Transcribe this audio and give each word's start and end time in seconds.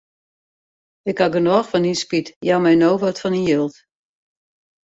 Ik 1.09 1.17
haw 1.21 1.31
genôch 1.33 1.69
fan 1.71 1.85
dyn 1.85 1.99
spyt, 2.01 2.27
jou 2.47 2.59
my 2.61 2.73
no 2.81 2.91
wat 3.01 3.21
fan 3.21 3.33
dyn 3.35 3.47
jild. 3.49 3.73